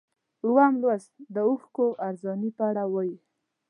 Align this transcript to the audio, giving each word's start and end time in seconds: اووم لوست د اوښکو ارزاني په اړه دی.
اووم 0.45 0.73
لوست 0.81 1.11
د 1.33 1.35
اوښکو 1.47 1.85
ارزاني 2.07 2.49
په 2.57 2.63
اړه 2.69 2.83
دی. 2.95 3.11